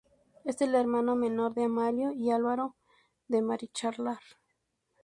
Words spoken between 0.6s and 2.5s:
el hermano menor de Amalio y